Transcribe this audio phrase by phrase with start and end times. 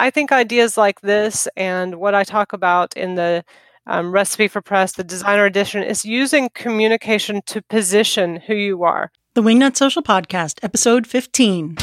[0.00, 3.44] I think ideas like this and what I talk about in the
[3.86, 9.12] um, recipe for press, the designer edition, is using communication to position who you are.
[9.34, 11.76] The Wingnut Social Podcast, episode 15.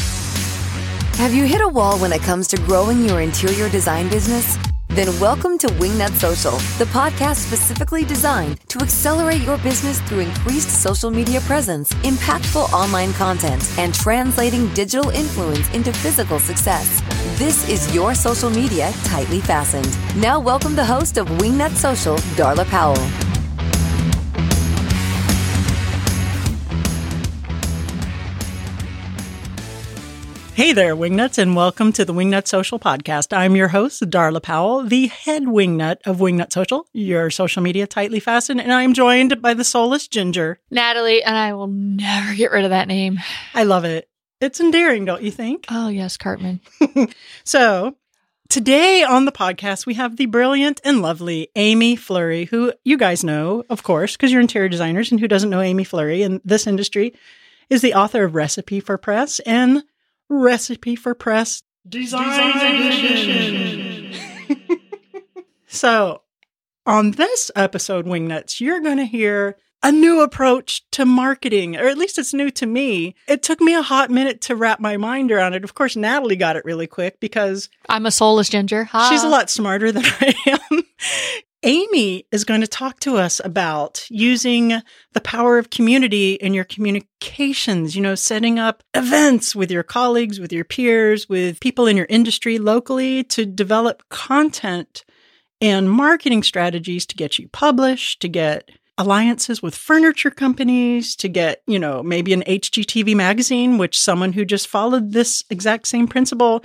[1.18, 4.58] Have you hit a wall when it comes to growing your interior design business?
[4.98, 10.72] Then welcome to Wingnut Social, the podcast specifically designed to accelerate your business through increased
[10.82, 17.04] social media presence, impactful online content, and translating digital influence into physical success.
[17.38, 19.96] This is your social media tightly fastened.
[20.20, 23.37] Now welcome the host of Wingnut Social, Darla Powell.
[30.58, 33.32] Hey there, Wingnuts, and welcome to the Wingnut Social Podcast.
[33.32, 38.20] I'm your host, Darla Powell, the head wingnut of Wingnut Social, your social media tightly
[38.20, 40.60] fastened, and I'm joined by the soulless Ginger.
[40.72, 43.20] Natalie, and I will never get rid of that name.
[43.54, 44.10] I love it.
[44.42, 45.68] It's endearing, don't you think?
[45.70, 46.60] Oh, yes, Cartman.
[47.44, 47.96] so,
[48.50, 53.24] today on the podcast, we have the brilliant and lovely Amy Flurry, who you guys
[53.24, 56.66] know, of course, because you're interior designers, and who doesn't know Amy Flurry in this
[56.66, 57.14] industry,
[57.70, 59.84] is the author of Recipe for Press and
[60.30, 64.14] Recipe for Press Design, Edition.
[65.68, 66.22] so,
[66.86, 71.98] on this episode, Wingnuts, you're going to hear a new approach to marketing, or at
[71.98, 73.16] least it's new to me.
[73.28, 75.64] It took me a hot minute to wrap my mind around it.
[75.64, 78.86] Of course, Natalie got it really quick because I'm a soulless ginger.
[78.86, 79.10] Ha.
[79.10, 80.34] she's a lot smarter than I
[80.72, 80.84] am.
[81.64, 84.82] Amy is going to talk to us about using
[85.14, 90.40] the power of community in your communications, you know, setting up events with your colleagues,
[90.40, 95.04] with your peers, with people in your industry locally to develop content
[95.60, 98.70] and marketing strategies to get you published, to get
[99.00, 104.46] alliances with furniture companies, to get, you know, maybe an HGTV magazine, which someone who
[104.46, 106.64] just followed this exact same principle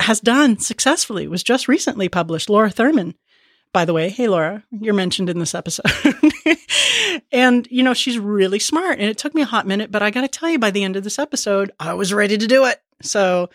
[0.00, 3.14] has done successfully, was just recently published, Laura Thurman
[3.72, 4.08] by the way.
[4.08, 5.86] Hey, Laura, you're mentioned in this episode.
[7.32, 8.98] and, you know, she's really smart.
[8.98, 10.84] And it took me a hot minute, but I got to tell you, by the
[10.84, 12.82] end of this episode, I was ready to do it.
[13.02, 13.50] So,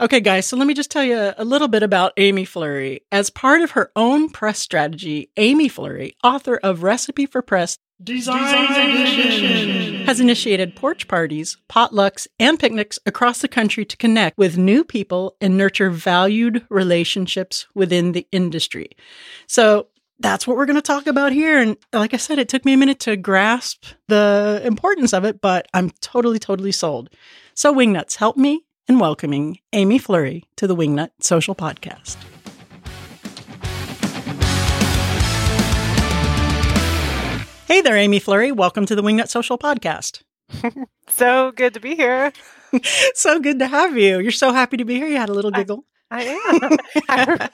[0.00, 3.02] okay, guys, so let me just tell you a little bit about Amy Flurry.
[3.12, 8.66] As part of her own press strategy, Amy Flurry, author of Recipe for Press Design,
[10.04, 15.34] has initiated porch parties, potlucks, and picnics across the country to connect with new people
[15.40, 18.90] and nurture valued relationships within the industry.
[19.46, 19.86] So
[20.18, 21.58] that's what we're going to talk about here.
[21.58, 25.40] And like I said, it took me a minute to grasp the importance of it,
[25.40, 27.08] but I'm totally, totally sold.
[27.54, 32.16] So, Wingnuts, help me in welcoming Amy Flurry to the Wingnut Social Podcast.
[37.66, 38.52] Hey there, Amy Flurry.
[38.52, 40.22] Welcome to the Wingnut Social Podcast.
[41.08, 42.32] so good to be here.
[43.14, 44.20] so good to have you.
[44.20, 45.08] You're so happy to be here.
[45.08, 45.84] You had a little giggle.
[46.08, 46.28] I,
[47.08, 47.48] I am.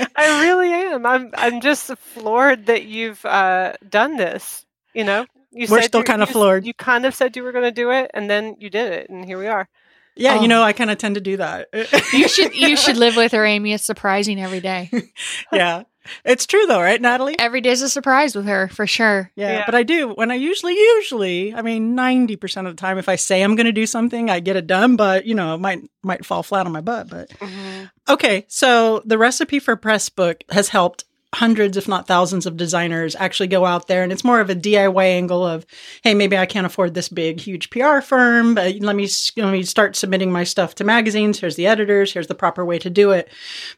[0.00, 1.06] I, I, really am.
[1.06, 1.30] I'm.
[1.34, 4.66] I'm just floored that you've uh, done this.
[4.94, 6.66] You know, you we're still kind of floored.
[6.66, 9.10] You kind of said you were going to do it, and then you did it,
[9.10, 9.68] and here we are.
[10.14, 10.42] Yeah, oh.
[10.42, 11.68] you know, I kind of tend to do that.
[12.12, 13.72] you should you should live with her, Amy.
[13.72, 14.90] It's surprising every day.
[15.52, 15.84] yeah.
[16.24, 17.38] It's true though, right, Natalie?
[17.38, 19.30] Every day's a surprise with her, for sure.
[19.36, 19.62] Yeah, yeah.
[19.66, 23.08] but I do when I usually, usually, I mean, ninety percent of the time, if
[23.08, 24.96] I say I'm going to do something, I get it done.
[24.96, 27.08] But you know, it might might fall flat on my butt.
[27.08, 27.84] But mm-hmm.
[28.08, 31.04] okay, so the recipe for press book has helped
[31.34, 34.02] hundreds, if not thousands, of designers actually go out there.
[34.02, 35.64] And it's more of a DIY angle of,
[36.02, 39.62] hey, maybe I can't afford this big, huge PR firm, but let me let me
[39.62, 41.40] start submitting my stuff to magazines.
[41.40, 42.12] Here's the editors.
[42.12, 43.30] Here's the proper way to do it,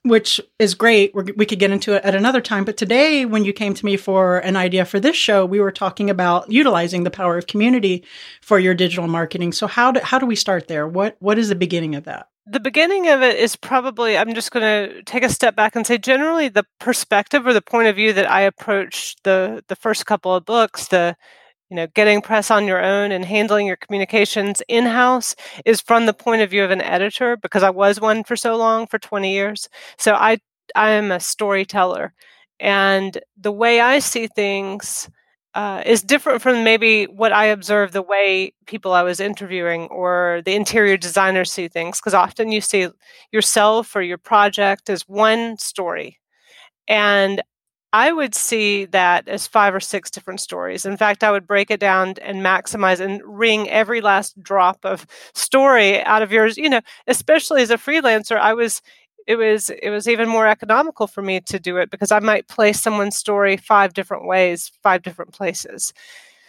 [0.03, 1.15] which is great.
[1.15, 2.65] We're, we could get into it at another time.
[2.65, 5.73] But today, when you came to me for an idea for this show, we were
[5.73, 8.05] talking about utilizing the power of community
[8.41, 9.53] for your digital marketing.
[9.53, 10.89] So how do how do we start there?
[10.89, 12.29] What what is the beginning of that?
[12.47, 15.87] The beginning of it is probably i'm just going to take a step back and
[15.87, 20.07] say generally the perspective or the point of view that i approach the the first
[20.07, 21.17] couple of books the
[21.71, 25.35] you know getting press on your own and handling your communications in house
[25.67, 28.57] is from the point of view of an editor because i was one for so
[28.57, 29.69] long for 20 years.
[29.99, 30.39] So i
[30.77, 32.15] i am a storyteller.
[32.61, 35.09] And the way i see things
[35.55, 40.43] uh, is different from maybe what I observe the way people I was interviewing or
[40.45, 42.01] the interior designers see things.
[42.01, 42.89] Because often you see
[43.33, 46.19] yourself or your project as one story.
[46.89, 47.43] And
[47.93, 50.85] I would see that as five or six different stories.
[50.85, 55.07] In fact, I would break it down and maximize and wring every last drop of
[55.35, 56.57] story out of yours.
[56.57, 58.83] You know, especially as a freelancer, I was
[59.27, 62.49] it was it was even more economical for me to do it because I might
[62.49, 65.93] place someone's story five different ways, five different places.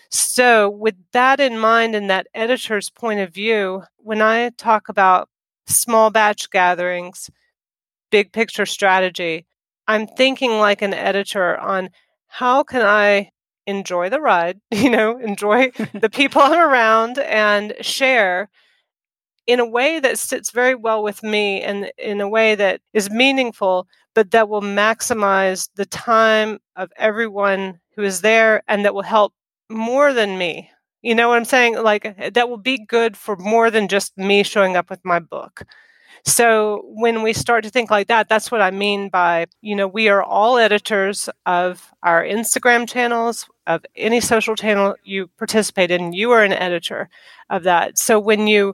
[0.10, 5.30] So, with that in mind and that editor's point of view, when I talk about
[5.68, 7.30] small batch gatherings,
[8.12, 9.46] big picture strategy,
[9.88, 11.90] I'm thinking like an editor on
[12.28, 13.32] how can I
[13.68, 18.50] enjoy the ride, you know, enjoy the people I'm around and share
[19.48, 23.10] in a way that sits very well with me and in a way that is
[23.10, 29.04] meaningful, but that will maximize the time of everyone who is there and that will
[29.04, 29.34] help
[29.70, 30.70] more than me.
[31.02, 31.82] You know what I'm saying?
[31.82, 35.20] Like eh, that will be good for more than just me showing up with my
[35.20, 35.64] book.
[36.26, 39.88] So when we start to think like that, that's what I mean by, you know,
[39.88, 46.14] we are all editors of our Instagram channels, of any social channel you participate in.
[46.14, 47.10] You are an editor
[47.52, 48.00] of that.
[48.00, 48.74] So when you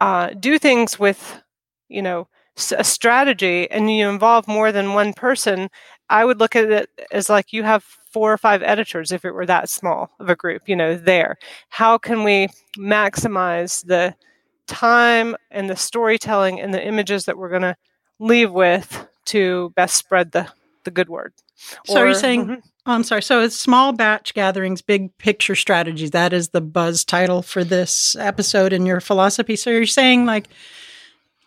[0.00, 1.42] uh, do things with,
[1.88, 2.28] you know,
[2.76, 5.70] a strategy and you involve more than one person,
[6.08, 9.32] I would look at it as like you have four or five editors if it
[9.32, 11.36] were that small of a group, you know, there.
[11.68, 14.14] How can we maximize the
[14.66, 17.76] time and the storytelling and the images that we're going to
[18.18, 20.48] leave with to best spread the,
[20.84, 21.32] the good word?
[21.84, 22.60] So or, are you saying mm-hmm.
[22.86, 23.22] Oh, I'm sorry.
[23.22, 26.12] So it's small batch gatherings, big picture strategies.
[26.12, 29.54] That is the buzz title for this episode in your philosophy.
[29.54, 30.48] So you're saying like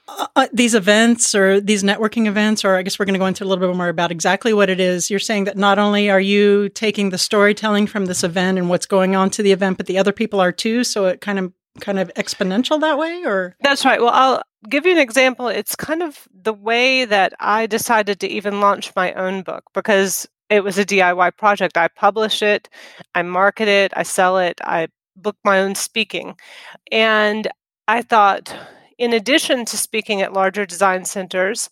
[0.08, 3.26] uh, uh these events or these networking events, or I guess we're going to go
[3.26, 5.10] into a little bit more about exactly what it is.
[5.10, 8.86] You're saying that not only are you taking the storytelling from this event and what's
[8.86, 10.84] going on to the event, but the other people are too.
[10.84, 14.86] So it kind of kind of exponential that way or that's right well i'll give
[14.86, 19.14] you an example it's kind of the way that i decided to even launch my
[19.14, 21.78] own book because it was a DIY project.
[21.78, 22.70] I publish it,
[23.16, 26.36] I market it, I sell it, I book my own speaking.
[26.92, 27.48] And
[27.88, 28.56] I thought,
[29.00, 31.70] in addition to speaking at larger design centers,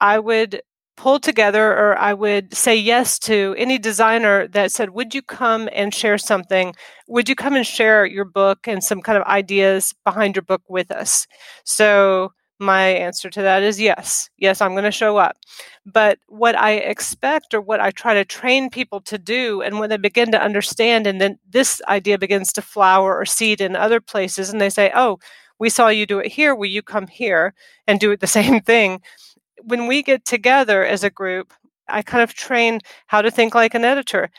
[0.00, 0.60] I would
[0.98, 5.68] pull together or I would say yes to any designer that said, Would you come
[5.72, 6.74] and share something?
[7.06, 10.62] Would you come and share your book and some kind of ideas behind your book
[10.68, 11.26] with us?
[11.64, 14.28] So my answer to that is yes.
[14.38, 15.36] Yes, I'm going to show up.
[15.86, 19.90] But what I expect or what I try to train people to do, and when
[19.90, 24.00] they begin to understand, and then this idea begins to flower or seed in other
[24.00, 25.20] places, and they say, oh,
[25.60, 26.54] we saw you do it here.
[26.54, 27.54] Will you come here
[27.86, 29.00] and do it the same thing?
[29.62, 31.52] When we get together as a group,
[31.88, 34.30] I kind of train how to think like an editor.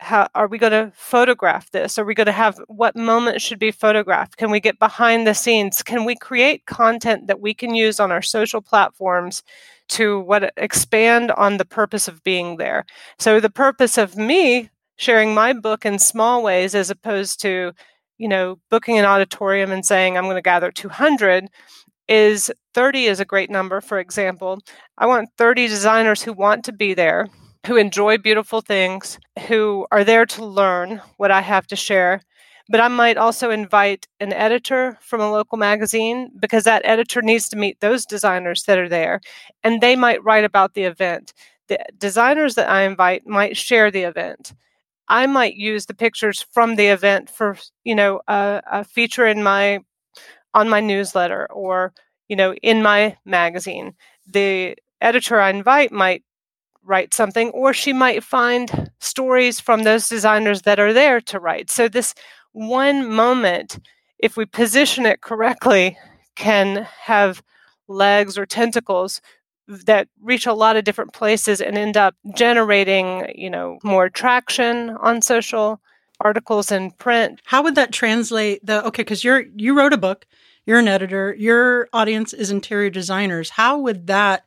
[0.00, 1.98] How are we going to photograph this?
[1.98, 4.36] Are we going to have what moment should be photographed?
[4.36, 5.82] Can we get behind the scenes?
[5.82, 9.42] Can we create content that we can use on our social platforms
[9.90, 12.84] to what expand on the purpose of being there?
[13.18, 17.72] So the purpose of me sharing my book in small ways as opposed to
[18.18, 21.48] you know booking an auditorium and saying i'm going to gather 200
[22.08, 24.58] is 30 is a great number for example
[24.98, 27.28] i want 30 designers who want to be there
[27.66, 29.18] who enjoy beautiful things,
[29.48, 32.20] who are there to learn what I have to share.
[32.68, 37.48] But I might also invite an editor from a local magazine because that editor needs
[37.50, 39.20] to meet those designers that are there
[39.62, 41.34] and they might write about the event.
[41.68, 44.54] The designers that I invite might share the event.
[45.08, 49.42] I might use the pictures from the event for, you know, a, a feature in
[49.42, 49.80] my
[50.54, 51.92] on my newsletter or,
[52.28, 53.94] you know, in my magazine.
[54.26, 56.22] The editor I invite might
[56.84, 61.70] write something, or she might find stories from those designers that are there to write.
[61.70, 62.14] So, this
[62.52, 63.78] one moment,
[64.18, 65.96] if we position it correctly,
[66.36, 67.42] can have
[67.88, 69.20] legs or tentacles
[69.68, 74.90] that reach a lot of different places and end up generating, you know, more traction
[74.90, 75.80] on social
[76.20, 77.40] articles in print.
[77.44, 80.26] How would that translate the okay, because you're you wrote a book,
[80.66, 83.50] you're an editor, your audience is interior designers.
[83.50, 84.44] How would that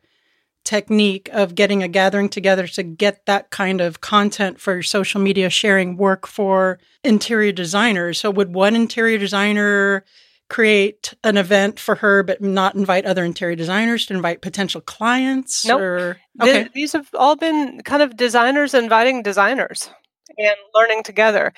[0.67, 5.49] technique of getting a gathering together to get that kind of content for social media
[5.49, 8.19] sharing work for interior designers.
[8.19, 10.03] So, would one interior designer
[10.49, 15.65] create an event for her, but not invite other interior designers to invite potential clients?
[15.65, 15.79] Nope.
[15.79, 16.63] Or, okay.
[16.63, 19.89] The, these have all been kind of designers inviting designers
[20.37, 21.53] and learning together.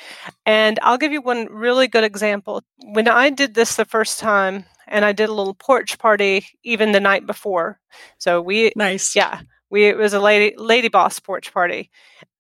[0.46, 2.64] And I'll give you one really good example.
[2.84, 6.92] When I did this the first time, and I did a little porch party even
[6.92, 7.80] the night before.
[8.18, 11.90] So we nice, yeah, we it was a lady lady boss porch party,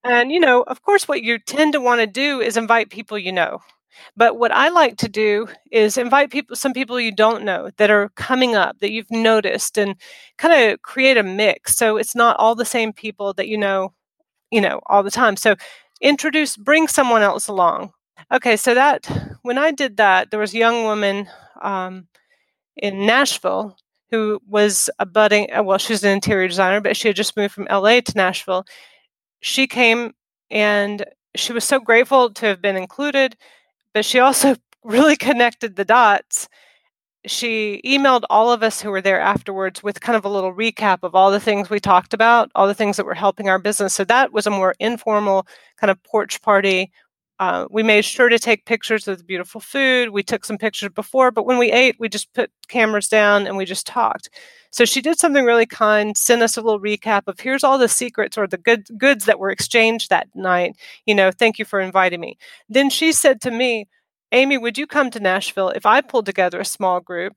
[0.03, 3.17] and you know, of course, what you tend to want to do is invite people
[3.19, 3.59] you know.
[4.15, 7.91] But what I like to do is invite people, some people you don't know that
[7.91, 9.95] are coming up that you've noticed, and
[10.37, 11.75] kind of create a mix.
[11.75, 13.93] So it's not all the same people that you know,
[14.51, 15.37] you know, all the time.
[15.37, 15.55] So
[16.01, 17.91] introduce, bring someone else along.
[18.31, 19.07] Okay, so that
[19.41, 21.27] when I did that, there was a young woman
[21.61, 22.07] um,
[22.77, 23.75] in Nashville
[24.11, 27.53] who was a budding, uh, well, she's an interior designer, but she had just moved
[27.53, 28.65] from LA to Nashville.
[29.41, 30.13] She came
[30.49, 33.37] and she was so grateful to have been included,
[33.93, 36.47] but she also really connected the dots.
[37.29, 40.99] She emailed all of us who were there afterwards with kind of a little recap
[41.03, 43.93] of all the things we talked about, all the things that were helping our business.
[43.93, 46.91] So that was a more informal kind of porch party.
[47.39, 50.09] Uh, we made sure to take pictures of the beautiful food.
[50.09, 53.55] We took some pictures before, but when we ate, we just put cameras down and
[53.55, 54.29] we just talked.
[54.71, 57.87] So she did something really kind, sent us a little recap of here's all the
[57.87, 60.75] secrets or the good goods that were exchanged that night.
[61.05, 62.37] You know, thank you for inviting me.
[62.67, 63.87] Then she said to me,
[64.31, 67.33] Amy, would you come to Nashville if I pulled together a small group?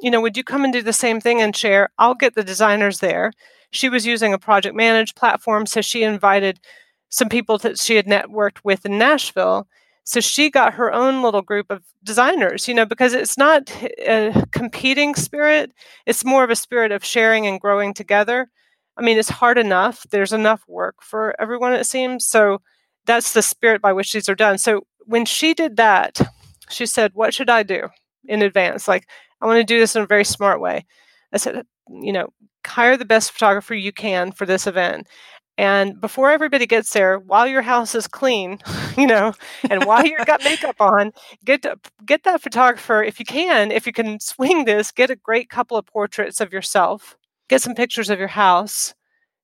[0.00, 1.88] You know, would you come and do the same thing and share?
[1.98, 3.32] I'll get the designers there.
[3.70, 6.60] She was using a project managed platform, so she invited
[7.08, 9.66] some people that she had networked with in Nashville.
[10.04, 13.70] So she got her own little group of designers, you know, because it's not
[14.06, 15.72] a competing spirit,
[16.04, 18.50] it's more of a spirit of sharing and growing together.
[18.98, 20.06] I mean, it's hard enough.
[20.10, 22.26] There's enough work for everyone, it seems.
[22.26, 22.60] So
[23.06, 24.58] that's the spirit by which these are done.
[24.58, 26.20] So when she did that,
[26.68, 27.88] she said, What should I do
[28.26, 28.88] in advance?
[28.88, 29.08] Like,
[29.40, 30.86] I want to do this in a very smart way.
[31.32, 32.28] I said, You know,
[32.66, 35.08] hire the best photographer you can for this event.
[35.56, 38.58] And before everybody gets there, while your house is clean,
[38.98, 39.34] you know,
[39.70, 41.12] and while you've got makeup on,
[41.44, 45.16] get to, get that photographer if you can, if you can swing this, get a
[45.16, 47.16] great couple of portraits of yourself,
[47.48, 48.94] get some pictures of your house,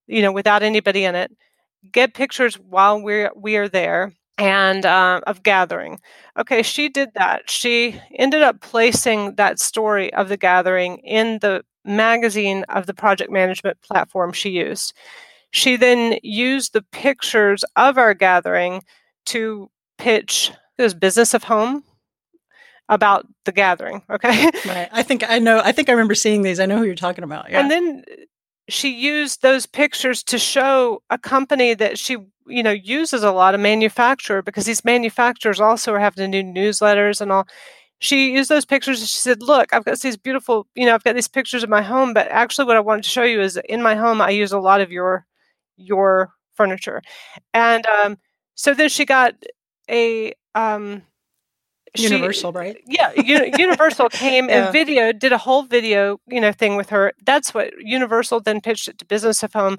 [0.07, 1.31] you know, without anybody in it.
[1.93, 6.01] Get pictures while we're we are there, and uh, of gathering.
[6.39, 7.51] Okay, she did that.
[7.51, 13.31] She ended up placing that story of the gathering in the magazine of the project
[13.31, 14.95] management platform she used.
[15.51, 18.83] She then used the pictures of our gathering
[19.27, 21.85] to pitch this business of home
[22.89, 24.03] about the gathering.
[24.11, 24.51] Okay.
[24.67, 24.89] Right.
[24.93, 25.61] I think I know.
[25.63, 26.61] I think I remember seeing these.
[26.61, 27.51] I know who you're talking about.
[27.51, 27.61] Yeah.
[27.61, 28.05] And then
[28.69, 32.19] she used those pictures to show a company that she
[32.51, 36.49] you know uses a lot of manufacturer because these manufacturers also are having to do
[36.49, 37.47] newsletters and all
[37.99, 41.15] she used those pictures she said look i've got these beautiful you know i've got
[41.15, 43.83] these pictures of my home but actually what i wanted to show you is in
[43.83, 45.27] my home i use a lot of your
[45.77, 47.01] your furniture
[47.55, 48.19] and um,
[48.55, 49.35] so then she got
[49.91, 51.03] a um,
[51.97, 52.77] Universal, she, right?
[52.87, 53.13] Yeah,
[53.57, 54.65] Universal came yeah.
[54.65, 57.13] and video did a whole video, you know, thing with her.
[57.25, 59.79] That's what Universal then pitched it to Business of Home,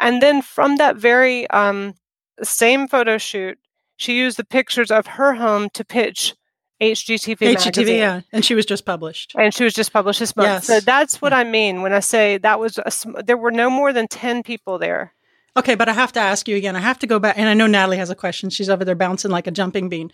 [0.00, 1.94] and then from that very um,
[2.42, 3.58] same photo shoot,
[3.96, 6.34] she used the pictures of her home to pitch
[6.80, 7.36] HGTV.
[7.38, 7.96] HGTV, magazine.
[7.96, 9.34] yeah, and she was just published.
[9.38, 10.46] And she was just published this month.
[10.46, 10.66] Yes.
[10.66, 11.38] So that's what yeah.
[11.38, 14.78] I mean when I say that was a, there were no more than ten people
[14.78, 15.14] there.
[15.56, 16.74] Okay, but I have to ask you again.
[16.74, 18.50] I have to go back, and I know Natalie has a question.
[18.50, 20.10] She's over there bouncing like a jumping bean.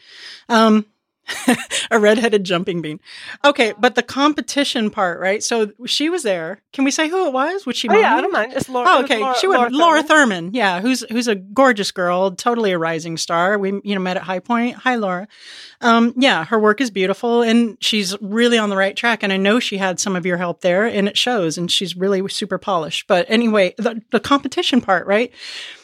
[0.50, 0.84] Um,
[1.90, 3.00] a redheaded jumping bean.
[3.44, 5.42] Okay, but the competition part, right?
[5.42, 6.60] So she was there.
[6.72, 7.66] Can we say who it was?
[7.66, 7.88] Would she?
[7.88, 8.52] Oh, yeah, I don't mind.
[8.54, 8.88] It's Laura.
[8.88, 9.20] Oh, okay.
[9.20, 9.56] Laura, she would.
[9.56, 10.50] Laura, Laura Thurman.
[10.52, 13.58] Yeah, who's who's a gorgeous girl, totally a rising star.
[13.58, 14.76] We you know met at High Point.
[14.76, 15.28] Hi, Laura.
[15.80, 19.22] Um, yeah, her work is beautiful, and she's really on the right track.
[19.22, 21.56] And I know she had some of your help there, and it shows.
[21.58, 23.06] And she's really super polished.
[23.06, 25.32] But anyway, the the competition part, right?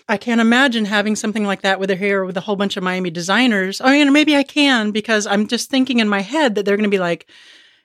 [0.08, 2.84] I can't imagine having something like that with her hair with a whole bunch of
[2.84, 3.80] Miami designers.
[3.80, 6.88] I mean, maybe I can because I'm just thinking in my head that they're going
[6.88, 7.28] to be like,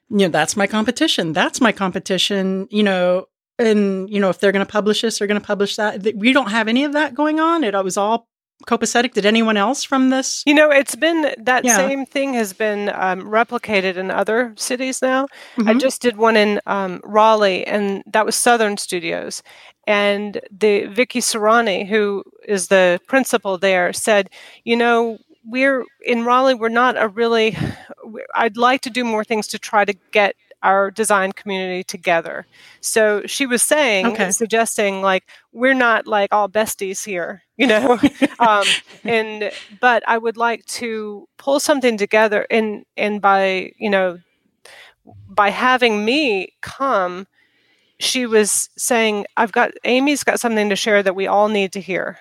[0.09, 1.33] you know, that's my competition.
[1.33, 2.67] That's my competition.
[2.69, 3.25] You know,
[3.57, 6.13] and you know, if they're going to publish this, they're going to publish that.
[6.15, 7.63] We don't have any of that going on.
[7.63, 8.27] It was all
[8.67, 9.13] copacetic.
[9.13, 10.43] Did anyone else from this?
[10.45, 11.75] You know, it's been that yeah.
[11.75, 15.27] same thing has been um, replicated in other cities now.
[15.55, 15.69] Mm-hmm.
[15.69, 19.43] I just did one in um, Raleigh, and that was Southern Studios.
[19.87, 24.29] And the Vicky Serrani, who is the principal there, said,
[24.63, 26.55] "You know, we're in Raleigh.
[26.55, 27.57] We're not a really.
[28.35, 32.45] I'd like to do more things to try to get our design community together.
[32.81, 34.31] So she was saying, okay.
[34.31, 37.99] suggesting like we're not like all besties here, you know.
[38.39, 38.65] um,
[39.03, 44.19] and but I would like to pull something together, and and by you know
[45.27, 47.27] by having me come,
[47.99, 51.81] she was saying, I've got Amy's got something to share that we all need to
[51.81, 52.19] hear.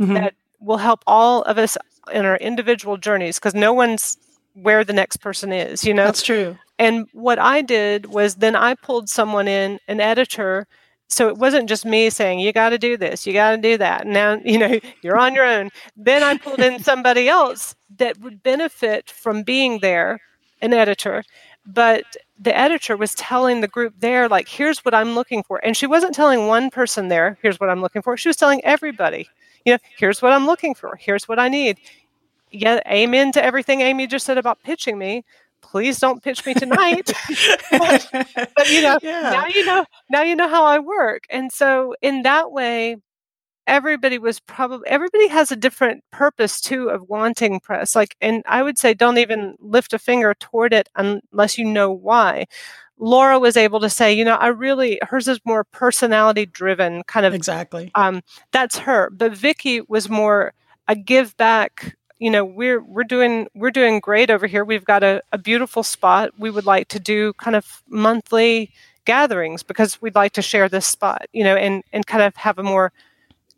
[0.00, 0.14] Mm-hmm.
[0.14, 1.76] That will help all of us
[2.12, 4.16] in our individual journeys because no one's
[4.54, 6.04] where the next person is, you know?
[6.04, 6.58] That's true.
[6.82, 10.66] And what I did was then I pulled someone in, an editor.
[11.08, 13.78] So it wasn't just me saying, you got to do this, you got to do
[13.78, 14.04] that.
[14.04, 15.70] Now, you know, you're on your own.
[15.96, 20.18] Then I pulled in somebody else that would benefit from being there,
[20.60, 21.22] an editor.
[21.64, 22.02] But
[22.36, 25.64] the editor was telling the group there, like, here's what I'm looking for.
[25.64, 28.16] And she wasn't telling one person there, here's what I'm looking for.
[28.16, 29.28] She was telling everybody,
[29.64, 31.78] you know, here's what I'm looking for, here's what I need.
[32.50, 35.24] Yeah, amen to everything Amy just said about pitching me
[35.62, 37.10] please don't pitch me tonight.
[37.70, 39.30] but, but, you know, yeah.
[39.30, 41.24] now you know now you know how I work.
[41.30, 42.96] And so in that way,
[43.66, 48.62] everybody was probably everybody has a different purpose too of wanting press like and i
[48.62, 52.44] would say don't even lift a finger toward it unless you know why
[52.98, 57.24] laura was able to say you know i really hers is more personality driven kind
[57.24, 60.52] of exactly um that's her but vicky was more
[60.88, 64.64] a give back you know we're we're doing we're doing great over here.
[64.64, 66.30] We've got a, a beautiful spot.
[66.38, 68.70] We would like to do kind of monthly
[69.04, 72.58] gatherings because we'd like to share this spot you know and and kind of have
[72.58, 72.92] a more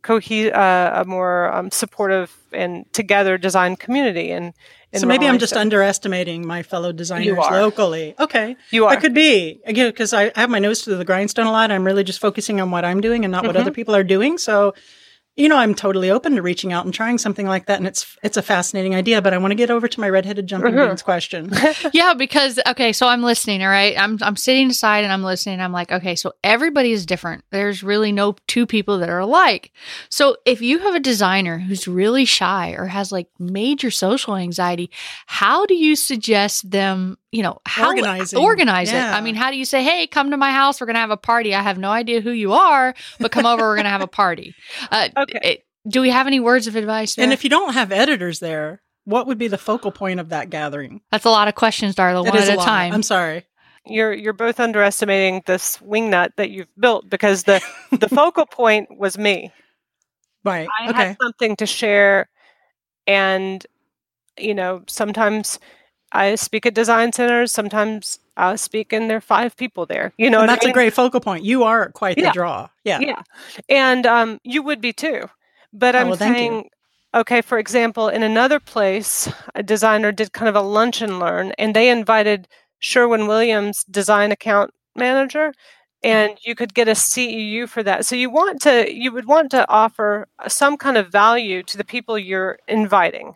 [0.02, 4.54] cohe- uh, a more um, supportive and together design community and,
[4.92, 8.14] and so maybe i'm just underestimating my fellow designers locally.
[8.18, 8.56] Okay.
[8.70, 8.92] You are.
[8.92, 9.60] I could be.
[9.66, 11.70] Again because I have my nose to the grindstone a lot.
[11.70, 13.48] I'm really just focusing on what i'm doing and not mm-hmm.
[13.48, 14.38] what other people are doing.
[14.38, 14.74] So
[15.36, 18.16] you know, I'm totally open to reaching out and trying something like that, and it's
[18.22, 19.20] it's a fascinating idea.
[19.20, 20.88] But I want to get over to my redheaded jumping mm-hmm.
[20.88, 21.50] beans question.
[21.92, 23.60] yeah, because okay, so I'm listening.
[23.62, 25.60] All right, I'm I'm sitting aside and I'm listening.
[25.60, 27.44] I'm like, okay, so everybody is different.
[27.50, 29.72] There's really no two people that are alike.
[30.08, 34.88] So if you have a designer who's really shy or has like major social anxiety,
[35.26, 38.38] how do you suggest them you know, how Organizing.
[38.38, 39.10] organize yeah.
[39.10, 39.16] it.
[39.16, 40.80] I mean, how do you say, hey, come to my house?
[40.80, 41.52] We're going to have a party.
[41.52, 43.62] I have no idea who you are, but come over.
[43.62, 44.54] We're going to have a party.
[44.88, 45.40] Uh, okay.
[45.42, 47.14] It, do we have any words of advice?
[47.14, 47.22] There?
[47.22, 50.50] And if you don't have editors there, what would be the focal point of that
[50.50, 51.02] gathering?
[51.10, 52.92] That's a lot of questions, Darla, one at a, a time.
[52.92, 53.44] I'm sorry.
[53.86, 59.18] You're you're both underestimating this wingnut that you've built because the the focal point was
[59.18, 59.52] me.
[60.42, 60.68] Right.
[60.80, 60.98] I okay.
[60.98, 62.28] had something to share
[63.06, 63.66] and
[64.38, 65.58] you know, sometimes
[66.14, 67.50] I speak at design centers.
[67.52, 70.12] Sometimes I speak and there are five people there.
[70.16, 70.70] You know, that's I mean?
[70.70, 71.44] a great focal point.
[71.44, 72.28] You are quite yeah.
[72.28, 72.68] the draw.
[72.84, 73.22] Yeah, yeah,
[73.68, 75.28] and um, you would be too.
[75.72, 76.70] But oh, I'm well, saying,
[77.14, 81.52] okay, for example, in another place, a designer did kind of a lunch and learn,
[81.58, 82.46] and they invited
[82.78, 85.52] Sherwin Williams, design account manager,
[86.04, 88.06] and you could get a CEU for that.
[88.06, 91.84] So you want to, you would want to offer some kind of value to the
[91.84, 93.34] people you're inviting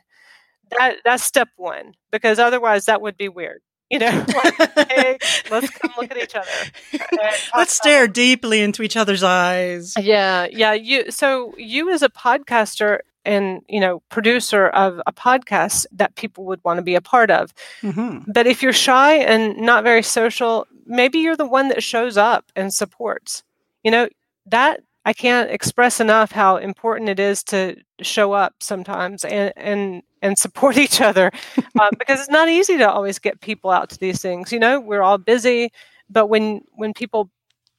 [0.79, 3.61] that that's step one because otherwise that would be weird
[3.91, 5.19] you know like, hey,
[5.51, 6.49] let's come look at each other
[7.57, 8.15] let's stare about.
[8.15, 13.81] deeply into each other's eyes yeah yeah you so you as a podcaster and you
[13.81, 18.31] know producer of a podcast that people would want to be a part of mm-hmm.
[18.31, 22.51] but if you're shy and not very social maybe you're the one that shows up
[22.57, 23.43] and supports
[23.83, 24.09] you know
[24.47, 30.03] that I can't express enough how important it is to show up sometimes and and
[30.23, 31.31] and support each other
[31.79, 34.53] uh, because it's not easy to always get people out to these things.
[34.53, 35.73] You know, we're all busy,
[36.11, 37.31] but when when people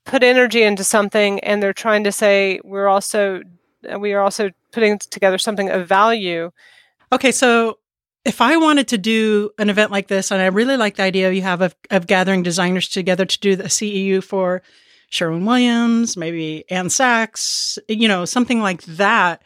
[0.06, 3.42] put energy into something and they're trying to say we're also
[4.00, 6.52] we are also putting together something of value.
[7.12, 7.80] Okay, so
[8.26, 11.32] if I wanted to do an event like this, and I really like the idea
[11.32, 14.62] you have of, of gathering designers together to do the CEU for
[15.10, 19.42] Sherwin Williams, maybe Ann Sacks, you know, something like that.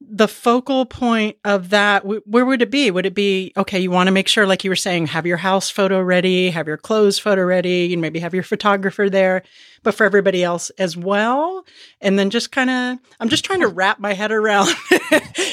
[0.00, 2.90] The focal point of that, where would it be?
[2.90, 5.36] Would it be, okay, you want to make sure, like you were saying, have your
[5.38, 9.42] house photo ready, have your clothes photo ready, and maybe have your photographer there
[9.82, 11.64] but for everybody else as well.
[12.00, 14.68] And then just kind of, I'm just trying to wrap my head around.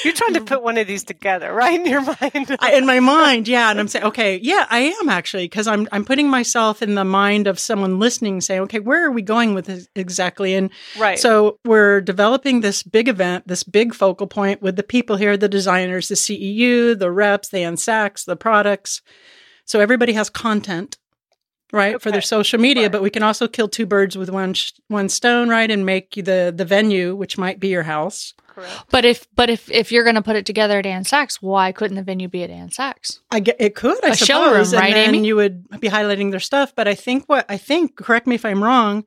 [0.04, 0.46] You're trying to mm.
[0.46, 1.74] put one of these together, right?
[1.78, 2.56] In your mind.
[2.60, 3.70] I, in my mind, yeah.
[3.70, 7.04] And I'm saying, okay, yeah, I am actually, because I'm, I'm putting myself in the
[7.04, 10.54] mind of someone listening, saying, okay, where are we going with this exactly?
[10.54, 11.18] And right.
[11.18, 15.48] so we're developing this big event, this big focal point with the people here, the
[15.48, 19.02] designers, the CEU, the reps, the Ann Sacks, the products.
[19.64, 20.98] So everybody has content
[21.72, 22.02] right okay.
[22.02, 22.92] for their social media right.
[22.92, 26.12] but we can also kill two birds with one sh- one stone right and make
[26.12, 28.84] the the venue which might be your house Correct.
[28.90, 31.72] But if but if if you're going to put it together at Ann Sacks, why
[31.72, 33.20] couldn't the venue be at Ann Sacks?
[33.30, 34.94] I get it could I a suppose, showroom, right?
[34.94, 35.26] And Amy?
[35.26, 36.74] you would be highlighting their stuff.
[36.74, 39.04] But I think what I think, correct me if I'm wrong,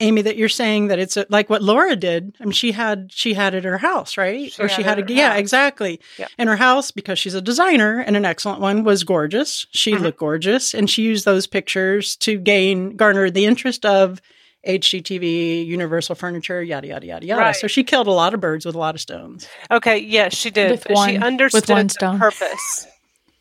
[0.00, 2.36] Amy, that you're saying that it's a, like what Laura did.
[2.40, 4.52] I mean, she had she had it at her house, right?
[4.52, 5.40] She or she had a yeah, house.
[5.40, 6.00] exactly.
[6.18, 6.28] Yeah.
[6.38, 9.66] And her house, because she's a designer and an excellent one, was gorgeous.
[9.72, 10.04] She mm-hmm.
[10.04, 14.20] looked gorgeous, and she used those pictures to gain garner the interest of
[14.66, 17.42] HGTV, Universal Furniture, yada yada yada yada.
[17.42, 17.56] Right.
[17.56, 19.48] So she killed a lot of birds with a lot of stones.
[19.70, 20.70] Okay, yes, she did.
[20.70, 22.14] With one, she understood with one stone.
[22.14, 22.86] the purpose.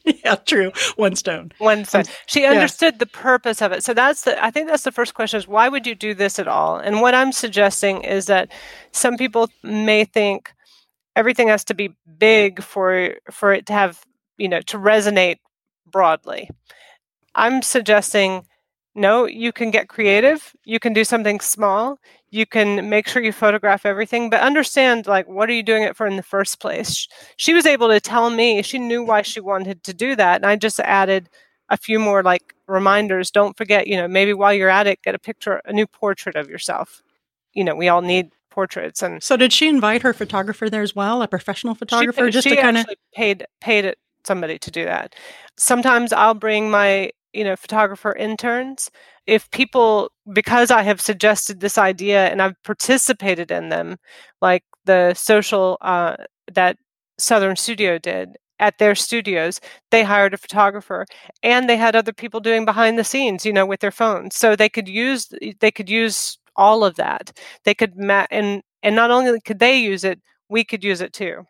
[0.24, 0.72] yeah, true.
[0.96, 1.52] One stone.
[1.58, 2.06] One stone.
[2.26, 3.00] She understood yeah.
[3.00, 3.84] the purpose of it.
[3.84, 6.40] So that's the I think that's the first question is why would you do this
[6.40, 6.78] at all?
[6.78, 8.52] And what I'm suggesting is that
[8.92, 10.54] some people may think
[11.16, 14.06] everything has to be big for for it to have,
[14.38, 15.38] you know, to resonate
[15.86, 16.50] broadly.
[17.36, 18.46] I'm suggesting
[18.96, 20.56] no, you can get creative.
[20.66, 22.00] You can do something small.
[22.30, 25.96] You can make sure you photograph everything, but understand like what are you doing it
[25.96, 27.08] for in the first place?
[27.38, 30.46] She was able to tell me she knew why she wanted to do that, and
[30.46, 31.30] I just added
[31.70, 33.32] a few more like reminders.
[33.32, 36.36] Don't forget, you know, maybe while you're at it, get a picture, a new portrait
[36.36, 37.02] of yourself.
[37.54, 39.02] You know, we all need portraits.
[39.02, 42.48] And so, did she invite her photographer there as well, a professional photographer, she, just
[42.48, 45.16] she to kind of paid paid it somebody to do that.
[45.56, 48.90] Sometimes I'll bring my you know photographer interns
[49.28, 53.98] if people because i have suggested this idea and i've participated in them
[54.42, 56.16] like the social uh,
[56.52, 56.78] that
[57.20, 59.60] southern studio did at their studios
[59.92, 61.06] they hired a photographer
[61.44, 64.36] and they had other people doing behind the scenes you know with their phones.
[64.36, 67.38] So they could use they could use all of that.
[67.66, 70.20] They could ma- and and not only could they use it
[70.50, 71.44] we could use it too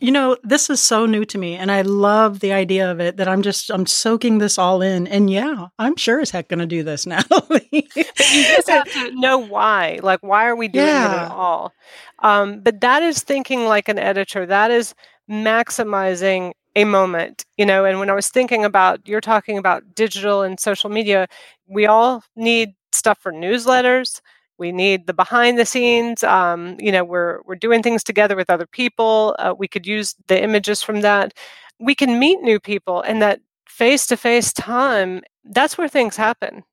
[0.00, 3.16] you know, this is so new to me and I love the idea of it
[3.16, 5.06] that I'm just I'm soaking this all in.
[5.06, 7.68] And yeah, I'm sure as heck gonna do this, Natalie.
[7.72, 10.00] you just have to know why.
[10.02, 11.12] Like why are we doing yeah.
[11.12, 11.72] it at all?
[12.20, 14.46] Um, but that is thinking like an editor.
[14.46, 14.94] That is
[15.30, 20.42] maximizing a moment, you know, and when I was thinking about you're talking about digital
[20.42, 21.26] and social media,
[21.66, 24.20] we all need stuff for newsletters
[24.58, 28.50] we need the behind the scenes um, you know we're we're doing things together with
[28.50, 31.32] other people uh, we could use the images from that.
[31.80, 36.64] We can meet new people and that face to face time that's where things happen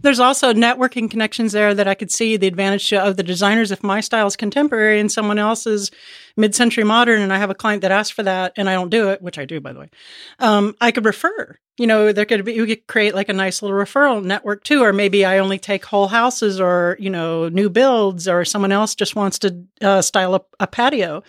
[0.00, 3.70] there's also networking connections there that I could see the advantage of the designers.
[3.70, 5.90] If my style is contemporary and someone else is
[6.36, 9.10] mid-century modern, and I have a client that asks for that, and I don't do
[9.10, 9.90] it, which I do by the way,
[10.38, 11.58] um, I could refer.
[11.78, 14.82] You know, there could be you could create like a nice little referral network too,
[14.82, 18.94] or maybe I only take whole houses or you know new builds, or someone else
[18.94, 21.22] just wants to uh, style a, a patio.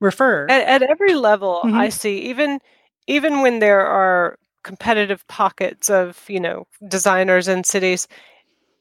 [0.00, 1.60] Refer at, at every level.
[1.64, 1.76] Mm-hmm.
[1.76, 2.60] I see even
[3.08, 8.08] even when there are competitive pockets of you know designers and cities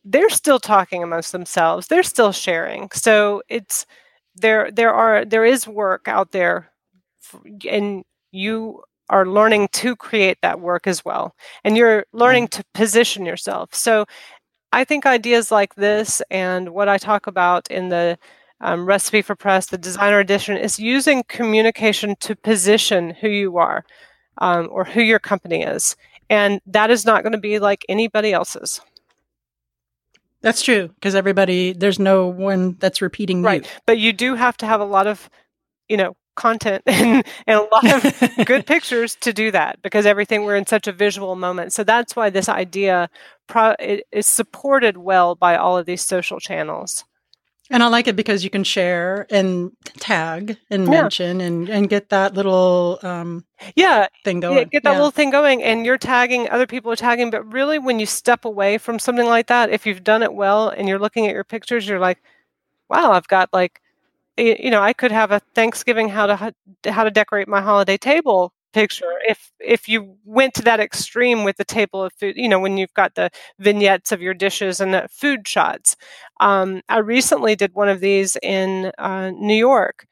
[0.05, 2.89] they're still talking amongst themselves they're still sharing.
[2.91, 3.85] So it's
[4.35, 6.71] there there are there is work out there
[7.69, 11.33] and you are learning to create that work as well.
[11.63, 12.61] And you're learning mm-hmm.
[12.61, 13.73] to position yourself.
[13.73, 14.05] So
[14.73, 18.17] i think ideas like this and what i talk about in the
[18.61, 23.85] um, recipe for press the designer edition is using communication to position who you are
[24.39, 25.95] um, or who your company is.
[26.29, 28.81] And that is not going to be like anybody else's.
[30.41, 33.63] That's true because everybody, there's no one that's repeating right.
[33.63, 33.71] You.
[33.85, 35.29] But you do have to have a lot of,
[35.89, 40.43] you know, content and, and a lot of good pictures to do that because everything
[40.43, 41.73] we're in such a visual moment.
[41.73, 43.09] So that's why this idea
[43.47, 43.75] pro-
[44.11, 47.03] is supported well by all of these social channels.
[47.69, 50.89] And I like it because you can share and tag and yeah.
[51.01, 54.57] mention and, and get that little um, yeah thing going.
[54.57, 54.95] Yeah, get that yeah.
[54.95, 57.29] little thing going, and you're tagging other people are tagging.
[57.29, 60.69] But really, when you step away from something like that, if you've done it well
[60.69, 62.21] and you're looking at your pictures, you're like,
[62.89, 63.81] wow, I've got like,
[64.37, 66.53] you know, I could have a Thanksgiving how to
[66.85, 71.57] how to decorate my holiday table picture if if you went to that extreme with
[71.57, 74.93] the table of food you know when you've got the vignettes of your dishes and
[74.93, 75.95] the food shots.
[76.39, 80.05] Um, i recently did one of these in uh, new york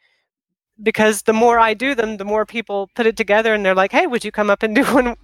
[0.84, 3.92] because the more i do them the more people put it together and they're like
[3.94, 5.16] hey would you come up and do one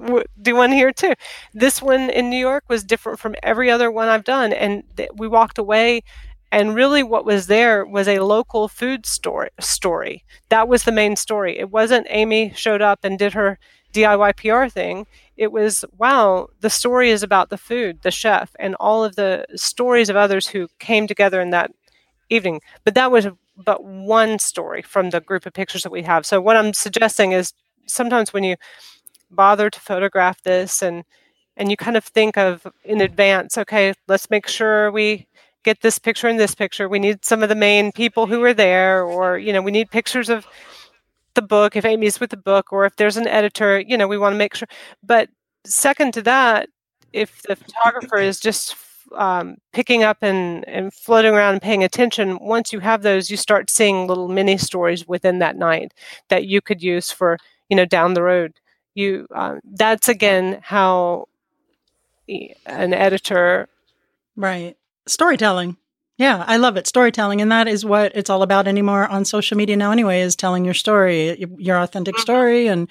[0.41, 1.13] do one here too?
[1.53, 5.09] This one in new york was different from every other one i've done and th-
[5.15, 6.03] we walked away
[6.51, 9.49] and really, what was there was a local food story.
[9.59, 11.57] Story that was the main story.
[11.57, 13.57] It wasn't Amy showed up and did her
[13.93, 15.07] DIY PR thing.
[15.37, 19.45] It was wow, the story is about the food, the chef, and all of the
[19.55, 21.71] stories of others who came together in that
[22.29, 22.61] evening.
[22.83, 26.25] But that was but one story from the group of pictures that we have.
[26.25, 27.53] So what I'm suggesting is
[27.85, 28.55] sometimes when you
[29.29, 31.03] bother to photograph this and
[31.57, 35.27] and you kind of think of in advance, okay, let's make sure we
[35.63, 36.89] get this picture and this picture.
[36.89, 39.91] We need some of the main people who were there, or you know, we need
[39.91, 40.47] pictures of
[41.35, 43.79] the book if Amy's with the book, or if there's an editor.
[43.79, 44.67] You know, we want to make sure.
[45.03, 45.29] But
[45.65, 46.69] second to that,
[47.13, 48.75] if the photographer is just
[49.15, 53.37] um, picking up and, and floating around and paying attention, once you have those, you
[53.37, 55.93] start seeing little mini stories within that night
[56.29, 57.37] that you could use for
[57.69, 58.53] you know down the road.
[58.95, 61.27] You uh, that's again how
[62.65, 63.67] an editor
[64.35, 64.75] right
[65.07, 65.77] storytelling.
[66.17, 66.85] Yeah, I love it.
[66.85, 67.41] Storytelling.
[67.41, 70.65] And that is what it's all about anymore on social media now anyway, is telling
[70.65, 72.21] your story, your authentic mm-hmm.
[72.21, 72.67] story.
[72.67, 72.87] And,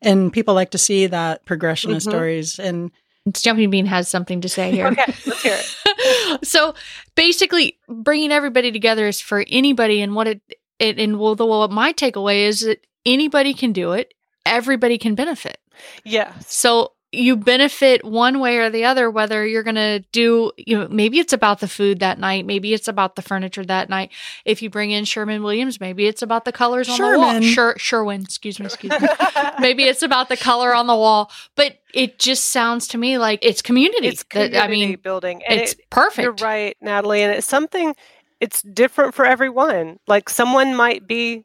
[0.00, 1.98] and people like to see that progression mm-hmm.
[1.98, 2.58] of stories.
[2.58, 2.90] And
[3.32, 4.86] Jumping Bean has something to say here.
[4.88, 6.44] okay, let's hear it.
[6.44, 6.74] so
[7.14, 10.00] basically bringing everybody together is for anybody.
[10.00, 10.40] And what it,
[10.80, 14.12] it and well, the, well, my takeaway is that anybody can do it.
[14.44, 15.58] Everybody can benefit.
[16.04, 16.32] Yeah.
[16.40, 20.88] So you benefit one way or the other whether you're going to do you know
[20.88, 24.10] maybe it's about the food that night maybe it's about the furniture that night.
[24.44, 27.12] If you bring in sherman williams maybe it's about the colors on sherman.
[27.12, 27.40] the wall.
[27.42, 29.08] Sher- sherwin excuse me excuse me.
[29.58, 31.30] Maybe it's about the color on the wall.
[31.54, 34.08] But it just sounds to me like it's community.
[34.08, 35.42] It's community that, i mean building.
[35.46, 36.24] And it's it, perfect.
[36.24, 37.22] you're right natalie.
[37.22, 37.94] And it's something
[38.40, 40.00] it's different for everyone.
[40.08, 41.44] Like someone might be,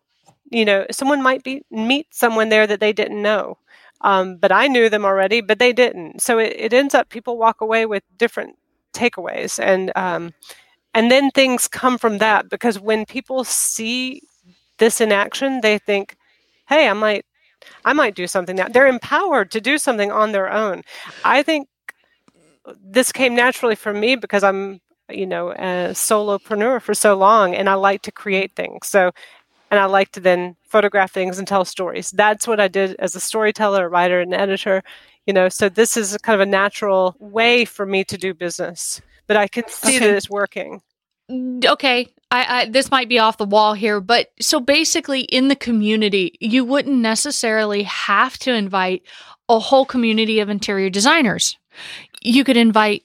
[0.50, 3.60] you know, someone might be meet someone there that they didn't know.
[4.02, 6.22] Um, but I knew them already, but they didn't.
[6.22, 8.56] So it, it ends up people walk away with different
[8.94, 10.34] takeaways, and um,
[10.94, 14.22] and then things come from that because when people see
[14.80, 16.16] this in action, they think,
[16.70, 17.26] "Hey, I might,
[17.86, 20.84] I might do something now." They're empowered to do something on their own.
[21.24, 21.68] I think
[22.84, 24.80] this came naturally for me because I'm
[25.10, 29.10] you know a solopreneur for so long and i like to create things so
[29.72, 32.12] and i like to then photograph things and tell stories.
[32.12, 34.84] That's what i did as a storyteller a writer and editor
[35.26, 39.02] you know so this is kind of a natural way for me to do business
[39.28, 40.00] but i can see Okay.
[40.00, 40.82] that it's working.
[41.66, 42.08] Okay.
[42.32, 46.36] I, I this might be off the wall here but so basically in the community
[46.40, 49.04] you wouldn't necessarily have to invite
[49.50, 51.58] a whole community of interior designers.
[52.22, 53.04] You could invite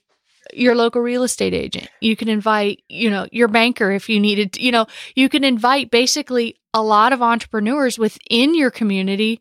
[0.53, 4.53] your local real estate agent you can invite you know your banker if you needed
[4.53, 9.41] to, you know you can invite basically a lot of entrepreneurs within your community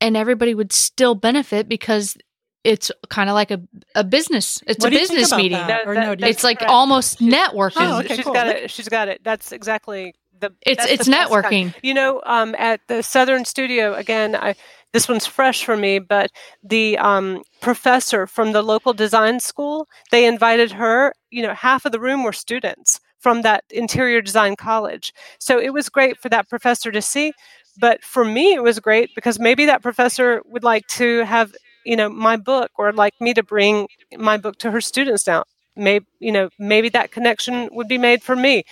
[0.00, 2.16] and everybody would still benefit because
[2.64, 3.60] it's kind of like a,
[3.94, 5.84] a business it's What a do you think business meeting that?
[5.84, 6.70] That- Or no, it's like correct.
[6.72, 8.34] almost networking Oh, okay, she's cool.
[8.34, 11.44] got it she's got it that's exactly the It's that's it's the best kind.
[11.72, 11.74] networking.
[11.82, 14.54] You know, um, at the Southern Studio again, I,
[14.92, 16.30] this one's fresh for me, but
[16.62, 21.12] the um, professor from the local design school, they invited her.
[21.30, 25.72] You know, half of the room were students from that interior design college, so it
[25.72, 27.32] was great for that professor to see.
[27.78, 31.96] But for me, it was great because maybe that professor would like to have you
[31.96, 35.44] know my book or like me to bring my book to her students now.
[35.76, 38.64] Maybe you know maybe that connection would be made for me.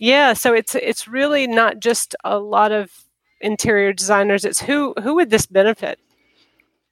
[0.00, 2.90] Yeah, so it's it's really not just a lot of
[3.40, 4.44] interior designers.
[4.44, 5.98] It's who who would this benefit?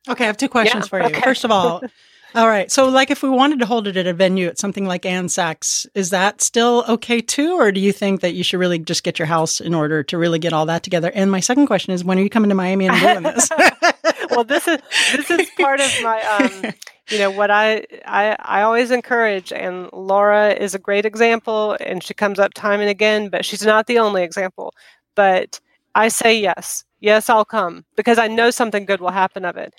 [0.09, 1.06] Okay, I have two questions Yeah, for you.
[1.06, 1.20] okay.
[1.20, 1.82] First of all,
[2.35, 2.70] all right.
[2.70, 5.28] So, like, if we wanted to hold it at a venue at something like Ann
[5.28, 9.02] Sacks, is that still okay too, or do you think that you should really just
[9.02, 11.11] get your house in order to really get all that together?
[11.14, 13.50] And my second question is, when are you coming to Miami and doing this?
[14.30, 14.78] well, this is
[15.12, 16.72] this is part of my um,
[17.09, 22.00] you know what I, I I always encourage, and Laura is a great example, and
[22.00, 24.72] she comes up time and again, but she's not the only example.
[25.16, 25.59] But
[25.96, 29.74] I say yes, yes, I'll come because I know something good will happen of it,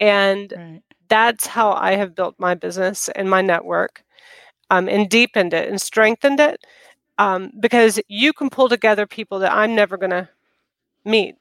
[0.00, 0.82] and right.
[1.08, 4.02] that's how I have built my business and my network
[4.70, 6.64] um, and deepened it and strengthened it
[7.18, 10.28] um, because you can pull together people that I'm never going to
[11.04, 11.36] meet,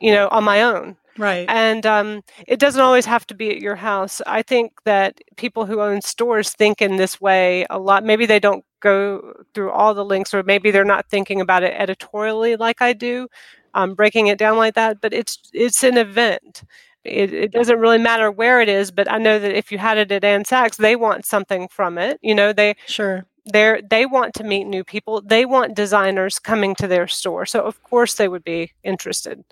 [0.00, 0.96] you know, on my own.
[1.18, 1.46] Right.
[1.48, 4.20] And um, it doesn't always have to be at your house.
[4.26, 8.04] I think that people who own stores think in this way a lot.
[8.04, 11.72] Maybe they don't go through all the links, or maybe they're not thinking about it
[11.74, 13.28] editorially like I do,
[13.76, 15.00] um, breaking it down like that.
[15.00, 16.64] But it's it's an event.
[17.04, 19.98] It, it doesn't really matter where it is, but I know that if you had
[19.98, 22.18] it at Ann Sacks, they want something from it.
[22.22, 23.26] You know, they Sure.
[23.52, 25.22] they they want to meet new people.
[25.22, 29.44] They want designers coming to their store, so of course they would be interested.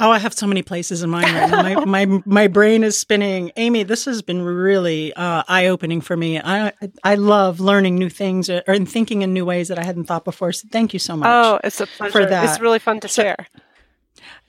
[0.00, 1.62] Oh, I have so many places in mind right now.
[1.84, 3.50] My, my my brain is spinning.
[3.56, 6.38] Amy, this has been really uh, eye opening for me.
[6.40, 9.82] I I love learning new things uh, or and thinking in new ways that I
[9.82, 10.52] hadn't thought before.
[10.52, 11.26] So thank you so much.
[11.28, 12.20] Oh, it's a pleasure.
[12.20, 12.44] It's that.
[12.44, 13.46] It's really fun to So- share.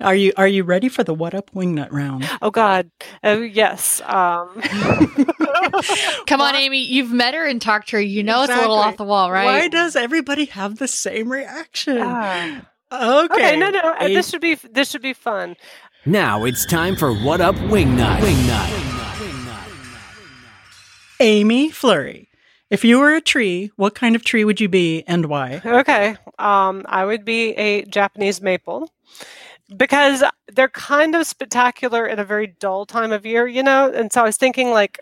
[0.01, 2.27] Are you are you ready for the what up wingnut round?
[2.41, 2.89] Oh God.
[3.23, 4.01] Oh yes.
[4.05, 4.62] Um,
[6.27, 6.83] Come on, Amy.
[6.85, 8.01] You've met her and talked to her.
[8.01, 9.45] You know it's a little off the wall, right?
[9.45, 11.97] Why does everybody have the same reaction?
[12.01, 12.62] ah.
[12.91, 13.34] Okay.
[13.34, 13.58] okay.
[13.58, 13.80] No, no.
[13.80, 15.56] uh, A- This should be this should be fun.
[16.06, 18.19] Now it's time for What Up Wingnut.
[18.19, 18.86] Wingnut.
[21.19, 22.30] Amy Flurry.
[22.69, 25.62] If you were a tree, what kind of tree would you be and why?
[25.65, 26.15] Okay.
[26.38, 28.91] Um, I would be a Japanese maple
[29.75, 30.23] because
[30.54, 33.91] they're kind of spectacular in a very dull time of year, you know.
[33.91, 34.99] And so I was thinking, like,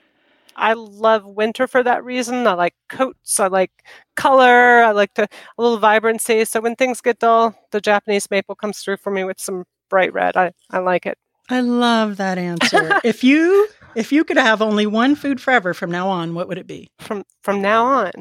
[0.58, 2.48] I love winter for that reason.
[2.48, 3.40] I like coats.
[3.40, 3.72] I like
[4.16, 4.84] color.
[4.84, 6.46] I like the a little vibrancy.
[6.46, 10.14] So when things get dull, the Japanese maple comes through for me with some bright
[10.14, 10.36] red.
[10.36, 11.18] I, I like it.
[11.50, 13.00] I love that answer.
[13.04, 16.58] if you if you could have only one food forever from now on, what would
[16.58, 16.90] it be?
[17.00, 18.12] From from now on.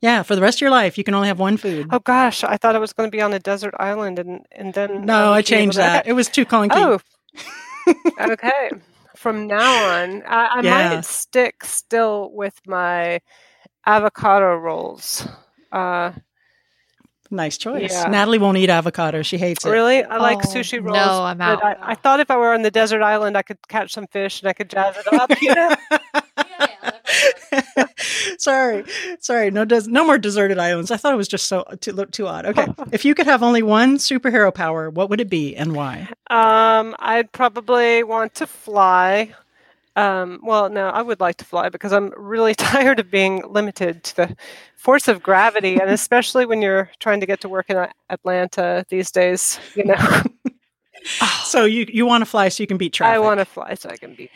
[0.00, 1.88] Yeah, for the rest of your life, you can only have one food.
[1.90, 4.74] Oh gosh, I thought I was going to be on a desert island, and and
[4.74, 6.06] then no, I changed to- that.
[6.06, 6.70] It was too clunky.
[6.72, 7.00] Oh,
[8.32, 8.70] okay.
[9.18, 10.90] From now on, I, I Yeah.
[10.94, 13.20] might stick still with my
[13.84, 15.26] avocado rolls.
[15.72, 16.12] Uh,
[17.28, 17.90] nice choice.
[17.90, 18.06] yeah.
[18.08, 19.22] Natalie won't eat avocado.
[19.22, 19.70] She hates it.
[19.70, 21.24] really, I like Oh, sushi no.
[21.24, 21.64] I'm but out.
[21.64, 24.40] I, I thought if I were on the desert island, I could catch some fish
[24.40, 25.30] and I could jazz it up.
[25.42, 25.74] You know?
[28.38, 28.84] sorry,
[29.20, 29.50] sorry.
[29.50, 30.90] No, des- no more deserted islands.
[30.90, 32.46] I thought it was just so too too odd.
[32.46, 36.08] Okay, if you could have only one superhero power, what would it be and why?
[36.30, 39.34] um, I'd probably want to fly.
[39.96, 44.04] Um, well, no, I would like to fly because I'm really tired of being limited
[44.04, 44.36] to the
[44.76, 49.10] force of gravity, and especially when you're trying to get to work in Atlanta these
[49.10, 49.58] days.
[49.74, 50.22] You know,
[51.44, 53.16] so you you want to fly so you can beat traffic.
[53.16, 54.30] I want to fly so I can beat.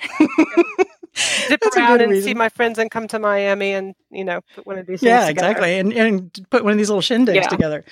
[1.48, 2.28] Zip That's around and reason.
[2.30, 5.02] see my friends and come to Miami and you know put one of these.
[5.02, 5.46] yeah, things together.
[5.46, 7.48] Yeah, exactly, and and put one of these little shindigs Yeah.
[7.48, 7.84] together.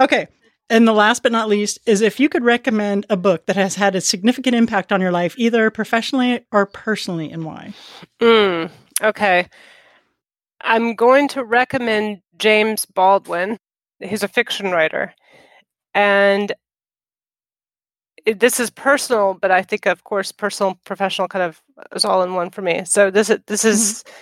[0.00, 0.28] Okay.
[0.70, 3.74] And the last but not least is if you could recommend a book that has
[3.74, 7.74] had a significant impact on your life, either professionally or personally, and why.
[8.22, 8.70] Mm,
[9.02, 9.46] okay.
[10.62, 13.58] I'm going to recommend James Baldwin.
[14.00, 15.12] He's a fiction writer.
[15.92, 16.50] And
[18.26, 21.62] it, this is personal, but I think, of course, personal, professional kind of
[21.94, 22.82] is all in one for me.
[22.84, 24.12] So this, is- this is, mm-hmm.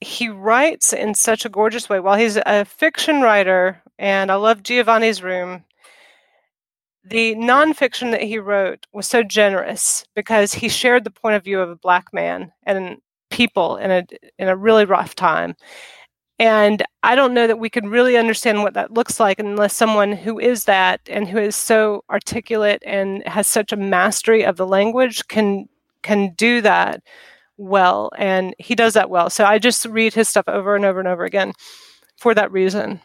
[0.00, 2.00] he writes in such a gorgeous way.
[2.00, 5.64] While he's a fiction writer, and I love Giovanni's Room,
[7.04, 11.60] the nonfiction that he wrote was so generous because he shared the point of view
[11.60, 12.98] of a black man and
[13.30, 14.04] people in a
[14.38, 15.56] in a really rough time.
[16.42, 20.10] And I don't know that we can really understand what that looks like unless someone
[20.10, 24.66] who is that and who is so articulate and has such a mastery of the
[24.66, 25.68] language can
[26.02, 27.00] can do that
[27.58, 28.10] well.
[28.18, 29.30] And he does that well.
[29.30, 31.52] So I just read his stuff over and over and over again
[32.16, 33.00] for that reason.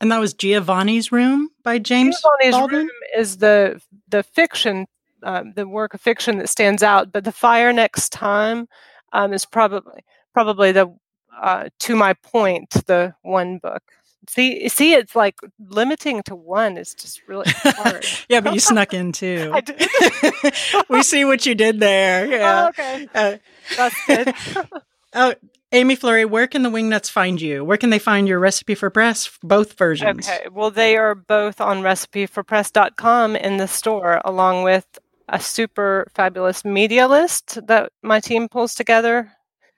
[0.00, 2.80] And that was Giovanni's Room by James Giovanni's Baldwin.
[2.86, 4.86] Room is the the fiction,
[5.22, 7.12] um, the work of fiction that stands out.
[7.12, 8.68] But the Fire Next Time
[9.12, 10.96] um, is probably probably the
[11.40, 13.82] uh, to my point the one book.
[14.26, 15.36] See, see, it's like
[15.68, 18.06] limiting to one is just really hard.
[18.30, 19.50] yeah, but you snuck in too.
[19.54, 20.84] I did.
[20.88, 22.24] we see what you did there.
[22.24, 22.66] Oh, Yeah.
[22.68, 23.36] okay, Uh,
[23.76, 24.34] that's good.
[25.12, 25.34] oh,
[25.72, 27.64] Amy Flurry, where can the Wingnuts find you?
[27.64, 30.26] Where can they find your recipe for press, both versions?
[30.26, 30.46] Okay.
[30.50, 34.86] Well, they are both on recipeforpress.com in the store, along with
[35.28, 39.32] a super fabulous media list that my team pulls together.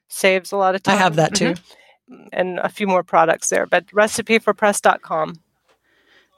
[0.08, 0.94] Saves a lot of time.
[0.94, 1.54] I have that too.
[2.10, 2.28] Mhm.
[2.32, 5.40] And a few more products there, but recipeforpress.com.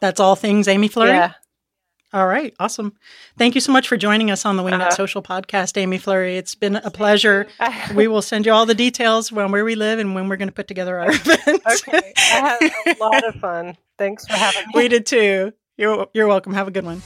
[0.01, 1.11] That's all things Amy Flurry.
[1.11, 1.33] Yeah.
[2.11, 2.95] All right, awesome.
[3.37, 4.91] Thank you so much for joining us on the Wingnut Uh-huh.
[4.93, 6.39] Social Podcast, Amy Flurry.
[6.39, 7.47] It's been a pleasure.
[7.95, 10.49] we will send you all the details when where we live and when we're going
[10.49, 11.61] to put together our event.
[11.71, 12.15] okay.
[12.17, 13.77] I had a lot of fun.
[13.99, 14.73] Thanks for having me.
[14.75, 15.53] we did too.
[15.77, 16.55] You're you're welcome.
[16.55, 17.03] Have a good one.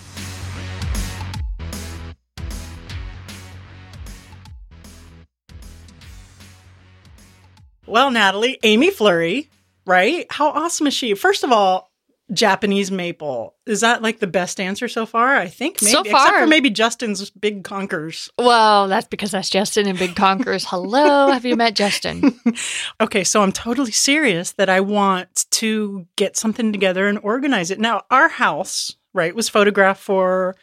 [7.87, 9.51] Well, Natalie, Amy Flurry,
[9.87, 10.27] right?
[10.31, 11.15] How awesome is she?
[11.15, 11.91] First of all,
[12.33, 13.57] Japanese maple.
[13.67, 15.35] Is that like the best answer so far?
[15.37, 16.39] I think maybe So except far.
[16.41, 18.31] for maybe Justin's big conkers.
[18.39, 20.65] Well, that's because that's Justin and Big Conquerors.
[20.67, 22.39] Hello, have you met Justin?
[23.01, 27.81] Okay, so I'm totally serious that I want to get something together and organize it.
[27.81, 30.55] Now, our house, right, was photographed for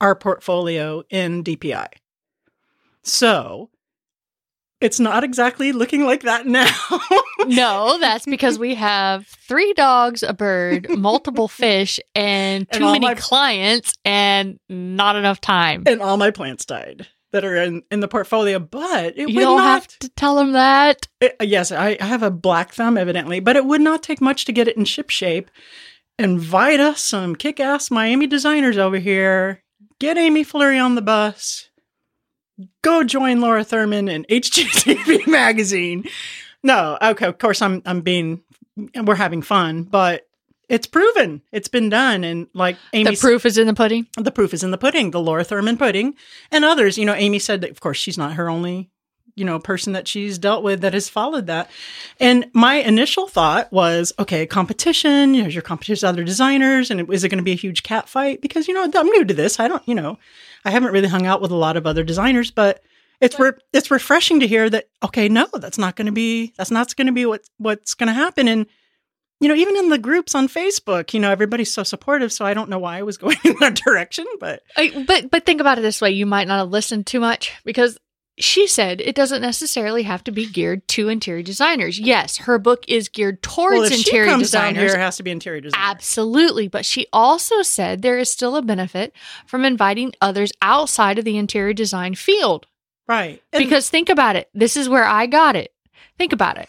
[0.00, 1.86] our portfolio in DPI.
[3.02, 3.70] So
[4.82, 6.70] it's not exactly looking like that now.
[7.46, 12.92] No, that's because we have three dogs, a bird, multiple fish, and And too all
[12.92, 15.82] many my- clients and not enough time.
[15.86, 19.40] and all my plants died that are in, in the portfolio, but it You would
[19.42, 19.64] don't not.
[19.64, 21.08] have to tell them that.
[21.20, 24.20] it- uh, yes, I, I have a black thumb, evidently, but it would not take
[24.20, 25.50] much to get it in ship shape.
[26.18, 29.64] Invite us some kick ass Miami designers over here.
[29.98, 31.70] Get Amy Flurry on the bus.
[32.82, 36.04] Go join Laura Thurman in HGTV magazine.
[36.62, 38.42] No, okay, of course I'm I'm being
[39.04, 40.26] we're having fun, but
[40.68, 41.42] it's proven.
[41.52, 44.06] It's been done and like Amy The proof is in the pudding.
[44.16, 46.14] the proof is in the pudding, the Laura Thurman pudding,
[46.50, 46.96] and others.
[46.96, 48.90] You know, Amy said that, of course, she's not her only,
[49.34, 51.70] you know, person that she's dealt with that has followed that.
[52.20, 57.24] And my initial thought was, okay, competition, you know, your competition other designers, and is
[57.24, 58.40] it going to be a huge cat fight?
[58.40, 59.58] Because, you know, I'm new to this.
[59.60, 60.18] I don't, you know,
[60.64, 62.82] I haven't really hung out with a lot of other designers, but
[63.20, 66.70] it's re- it's refreshing to hear that, okay, no, that's not going to be, that's
[66.70, 68.48] not going to be what, what's going to happen.
[68.48, 68.66] And,
[69.40, 72.32] you know, even in the groups on Facebook, you know, everybody's so supportive.
[72.32, 75.44] So I don't know why I was going in that direction, but I- But but
[75.46, 77.98] think about it this way: you might not have listened too much because
[78.38, 81.98] she said it doesn't necessarily have to be geared to interior designers.
[81.98, 85.16] Yes, her book is geared towards well, if interior she comes down here, it has
[85.18, 85.82] to be interior designer.
[85.82, 86.68] Absolutely.
[86.68, 89.14] But she also said there is still a benefit
[89.46, 92.66] from inviting others outside of the interior design field.
[93.06, 93.42] Right.
[93.52, 94.48] And because think about it.
[94.54, 95.72] This is where I got it.
[96.18, 96.68] Think about it.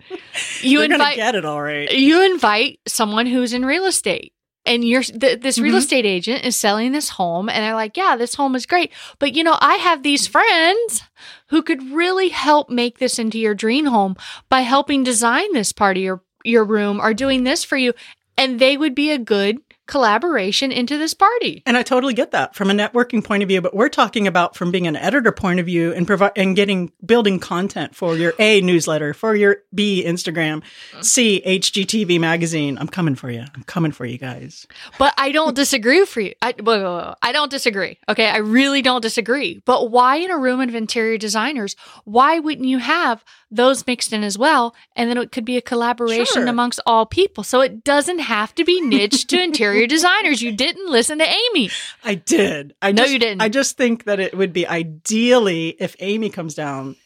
[0.62, 1.90] you invite get it all right.
[1.92, 4.32] you invite someone who's in real estate
[4.66, 5.78] and you're th- this real Mhm.
[5.78, 9.34] estate agent is selling this home and they're like yeah this home is great but
[9.34, 11.02] you know i have these friends
[11.48, 14.16] who could really help make this into your dream home
[14.48, 17.92] by helping design this part of your your room or doing this for you
[18.36, 19.58] and they would be a good
[19.90, 21.62] collaboration into this party.
[21.66, 24.54] And I totally get that from a networking point of view, but we're talking about
[24.54, 28.32] from being an editor point of view and provide and getting building content for your
[28.38, 31.02] A newsletter, for your B Instagram, uh-huh.
[31.02, 32.78] C HGTV magazine.
[32.78, 33.44] I'm coming for you.
[33.54, 34.66] I'm coming for you guys.
[34.96, 36.34] But I don't disagree for you.
[36.40, 37.14] I, whoa, whoa, whoa.
[37.20, 37.98] I don't disagree.
[38.08, 38.28] Okay.
[38.28, 39.60] I really don't disagree.
[39.64, 41.74] But why in a room of interior designers,
[42.04, 44.74] why wouldn't you have those mixed in as well?
[44.94, 46.46] And then it could be a collaboration Sure.
[46.46, 47.42] amongst all people.
[47.44, 50.40] So it doesn't have to be niche to interior designers.
[50.42, 51.70] You didn't listen to Amy.
[52.04, 52.74] I did.
[52.80, 53.40] I know you didn't.
[53.42, 56.96] I just think that it would be ideally if Amy comes down,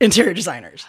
[0.00, 0.84] interior designers,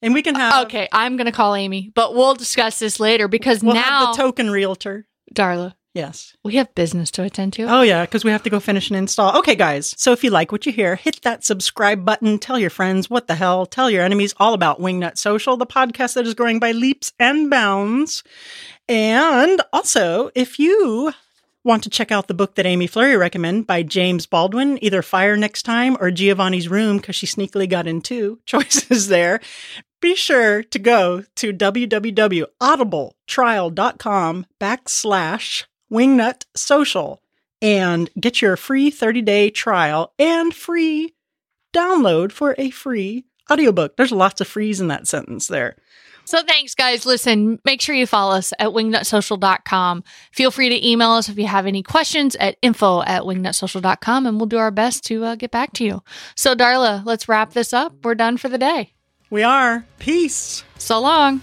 [0.00, 0.88] and we can have Okay.
[0.92, 4.22] I'm going to call Amy, but we'll discuss this later because We'll now, have the
[4.22, 5.06] token realtor.
[5.34, 6.34] Darla, Yes.
[6.42, 7.64] we have business to attend to.
[7.64, 9.36] Oh, yeah, because we have to go finish and install.
[9.38, 9.94] Okay, guys.
[9.98, 12.38] So if you like what you hear, hit that subscribe button.
[12.38, 13.66] Tell your friends what the hell.
[13.66, 17.50] Tell your enemies all about Wingnut Social, the podcast that is growing by leaps and
[17.50, 18.24] bounds.
[18.88, 21.12] And also, if you
[21.62, 25.36] want to check out the book that Amy Flurry recommended by James Baldwin, either Fire
[25.36, 29.40] Next Time or Giovanni's Room, because she sneakily got in two choices there,
[30.00, 37.22] be sure to go to www.audibletrial.com backslash wingnut social
[37.60, 41.14] and get your free 30-day trial and free
[41.74, 43.96] download for a free audiobook.
[43.96, 45.76] There's lots of frees in that sentence there.
[46.24, 47.04] So thanks, guys.
[47.04, 50.04] Listen, make sure you follow us at wingnutsocial.com.
[50.32, 54.38] Feel free to email us if you have any questions at info at wingnutsocial.com and
[54.38, 56.02] we'll do our best to uh, get back to you.
[56.36, 57.92] So, Darla, let's wrap this up.
[58.04, 58.92] We're done for the day.
[59.30, 59.84] We are.
[59.98, 60.62] Peace.
[60.78, 61.42] So long.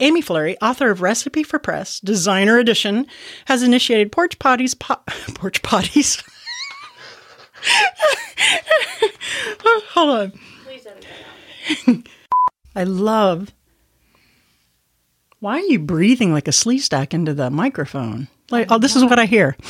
[0.00, 3.06] Amy Flurry, author of Recipe for Press, Designer Edition,
[3.46, 4.78] has initiated porch potties.
[4.78, 5.00] Po-
[5.34, 6.22] porch potties.
[9.94, 10.32] Hold
[11.86, 11.86] on.
[12.74, 13.52] I love.
[15.40, 18.28] Why are you breathing like a Sleestak into the microphone?
[18.50, 19.56] Like, oh, this is what I hear.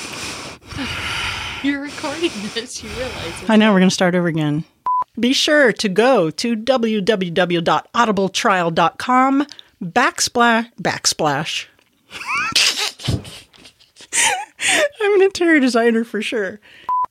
[1.63, 2.83] You're recording this.
[2.83, 3.51] You realize it.
[3.51, 4.65] I know we're going to start over again.
[5.19, 9.47] Be sure to go to www.audibletrial.com
[9.83, 11.67] backsplash backsplash.
[15.01, 16.61] I'm an interior designer for sure.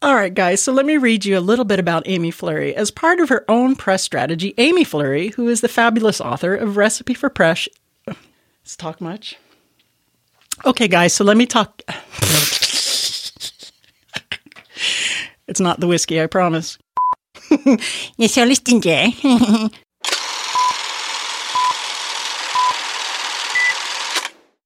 [0.02, 2.76] All right, guys, so let me read you a little bit about Amy Flurry.
[2.76, 6.78] As part of her own press strategy, Amy Flurry, who is the fabulous author of
[6.78, 7.68] Recipe for Press.
[8.06, 9.38] Let's talk much.
[10.66, 11.82] Okay, guys, so let me talk.
[15.48, 16.78] it's not the whiskey, I promise.
[18.18, 19.14] You're so listening, Jay.